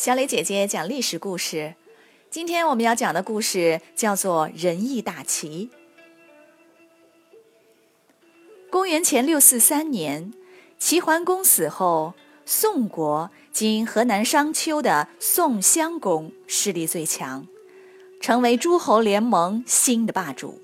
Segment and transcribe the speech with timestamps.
[0.00, 1.74] 小磊姐姐讲历史故事。
[2.30, 5.68] 今天我们要讲的故事叫做《仁义大旗》。
[8.70, 10.32] 公元前六四三年，
[10.78, 12.14] 齐桓公死后，
[12.46, 17.46] 宋国今河南商丘的宋襄公势力最强，
[18.22, 20.62] 成为诸侯联盟新的霸主。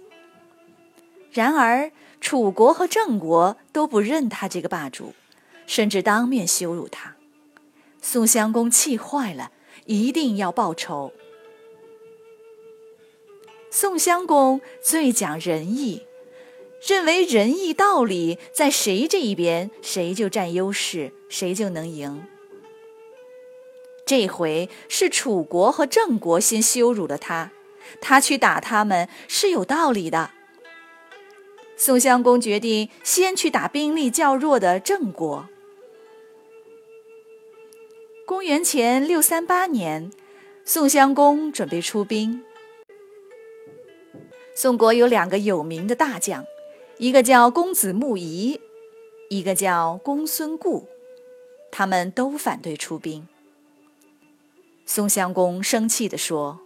[1.31, 1.93] 然而，
[2.23, 5.13] 楚国和郑国都不认他这个霸主，
[5.67, 7.16] 甚至当面羞辱他。
[8.09, 9.51] 宋襄公气坏了，
[9.87, 11.13] 一定要报仇。
[13.69, 16.07] 宋襄公最讲仁义，
[16.87, 22.23] 认为仁义道理在谁这一边，谁就占优势，谁就能赢。
[24.07, 27.51] 这回是楚国和郑国先羞辱了他，
[28.01, 30.31] 他去打他们是有道理的。
[31.77, 35.49] 宋襄公决定先去打兵力较弱的郑国。
[38.27, 40.11] 公元前六三八年，
[40.65, 42.43] 宋襄公准备出兵。
[44.53, 46.45] 宋国有两个有名的大将，
[46.99, 48.61] 一个叫公子木仪，
[49.31, 50.89] 一个叫公孙固，
[51.71, 53.29] 他们都反对出兵。
[54.85, 56.59] 宋襄公生气地说：“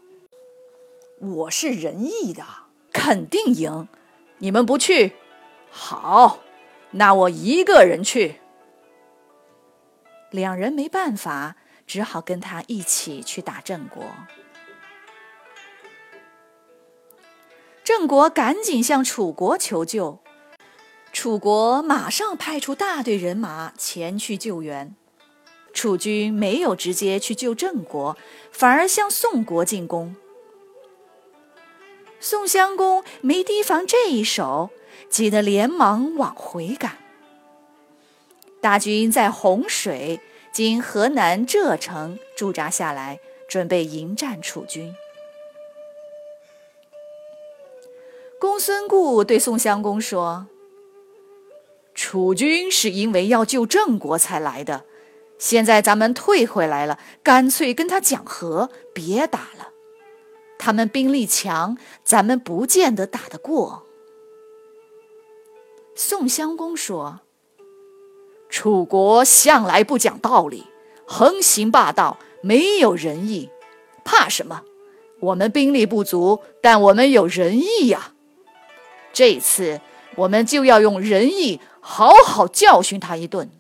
[1.21, 2.43] 我是仁义的，
[2.91, 3.87] 肯定赢。
[4.39, 5.13] 你们不去，
[5.69, 6.41] 好，
[6.93, 8.37] 那我一个人去。”
[10.31, 14.05] 两人没办法，只好跟他一起去打郑国。
[17.83, 20.21] 郑国赶紧向楚国求救，
[21.13, 24.95] 楚国马上派出大队人马前去救援。
[25.73, 28.17] 楚军没有直接去救郑国，
[28.53, 30.15] 反而向宋国进攻。
[32.21, 34.71] 宋襄公没提防这一手，
[35.09, 36.99] 急得连忙往回赶。
[38.61, 40.21] 大军在洪水
[40.53, 44.95] （今河南柘城）驻扎下来，准备迎战楚军。
[48.39, 50.47] 公孙固对宋襄公说
[51.95, 54.85] ：“楚军是因为要救郑国才来的，
[55.39, 59.71] 现在咱们退回来了，干脆跟他讲和，别打了。
[60.59, 63.87] 他们兵力强，咱们不见得打得过。”
[65.97, 67.21] 宋襄公说。
[68.51, 70.67] 楚国向来不讲道理，
[71.07, 73.49] 横行霸道，没有仁义，
[74.05, 74.63] 怕什么？
[75.21, 78.15] 我们兵力不足，但我们有仁义呀。
[79.13, 79.81] 这次
[80.17, 83.51] 我们就要用仁义好好教训他一顿。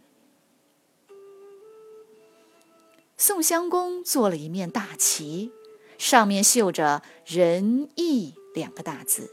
[3.16, 5.52] 宋襄公做了一面大旗，
[5.98, 9.30] 上面绣着“仁义”两个大字，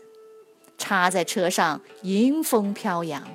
[0.78, 3.26] 插在车上，迎风飘扬。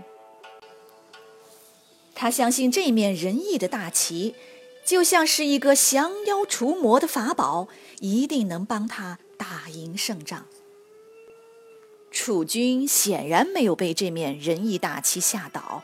[2.15, 4.35] 他相信这面仁义的大旗，
[4.85, 7.69] 就像是一个降妖除魔的法宝，
[8.01, 10.47] 一定能帮他打赢胜仗。
[12.11, 15.83] 楚军显然没有被这面仁义大旗吓倒，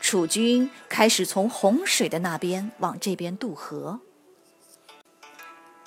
[0.00, 4.00] 楚军开始从洪水的那边往这边渡河。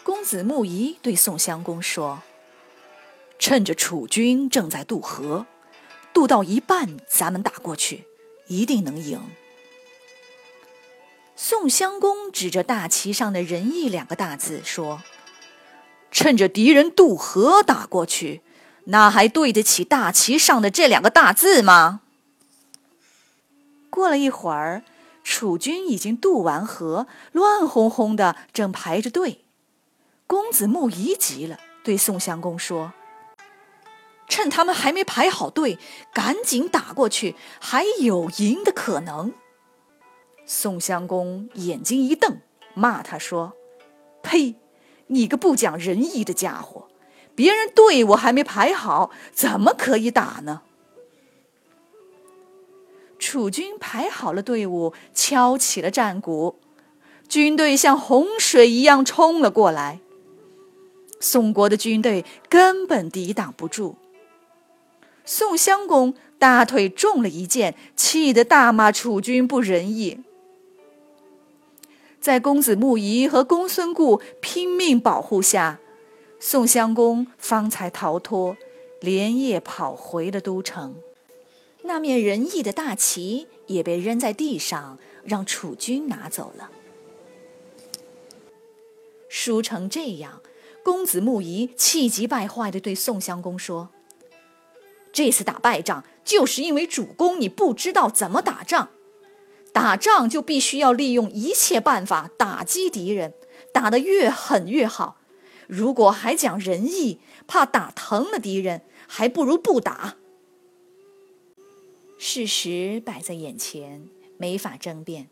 [0.03, 2.21] 公子木仪对宋襄公说
[3.39, 5.45] ：“趁着楚军正在渡河，
[6.13, 8.03] 渡到一半，咱们打过去。”
[8.49, 9.21] 一定能赢。
[11.35, 15.01] 宋襄公指着大旗上的“仁义”两个大字说
[16.11, 18.41] ：“趁着敌人渡河打过去，
[18.85, 22.01] 那还对得起大旗上的这两个大字吗？”
[23.89, 24.83] 过了一会儿，
[25.23, 29.45] 楚军已经渡完河，乱哄哄的，正排着队。
[30.27, 32.93] 公子木仪急了，对宋襄公说。
[34.29, 35.77] 趁他们还没排好队，
[36.13, 39.33] 赶紧打过去，还有赢的可能。
[40.45, 42.37] 宋襄公眼睛一瞪，
[42.73, 43.53] 骂他说
[44.23, 44.55] ：“呸！
[45.07, 46.87] 你个不讲仁义的家伙！
[47.35, 50.61] 别人队伍还没排好，怎么可以打呢？”
[53.19, 56.59] 楚军排好了队伍，敲起了战鼓，
[57.27, 59.99] 军队像洪水一样冲了过来。
[61.19, 63.97] 宋国的军队根本抵挡不住。
[65.31, 70.21] 宋襄公大腿中了一箭，气得大骂楚军不仁义。
[72.19, 75.79] 在公子木仪和公孙固拼命保护下，
[76.39, 78.57] 宋襄公方才逃脱，
[79.01, 80.95] 连夜跑回了都城。
[81.83, 86.71] 那面仁义的大旗也被扔在地上，让楚军拿走了。
[89.29, 90.41] 输成这样，
[90.83, 93.89] 公子木仪气急败坏地对宋襄公说。
[95.19, 98.87] 这次打败仗，就是因为主公你不知道怎么打仗。
[99.73, 103.33] 打仗就必须要利用一切办法打击敌人，
[103.73, 105.17] 打得越狠越好。
[105.67, 110.15] 如果还讲仁义，怕打疼了敌人，还不如不打。
[112.17, 114.07] 事实摆在眼前，
[114.37, 115.27] 没法争辩。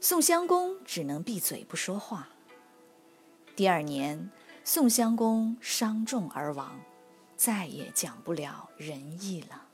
[0.00, 2.30] 宋襄公只能闭嘴不说话。
[3.54, 4.30] 第二年，
[4.64, 6.80] 宋襄公伤重而亡，
[7.42, 9.69] 再也讲不了仁义了。